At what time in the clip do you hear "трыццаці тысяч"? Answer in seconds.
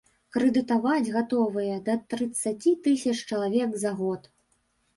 2.15-3.17